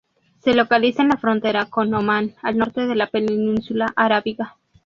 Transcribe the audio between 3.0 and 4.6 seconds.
península arábiga.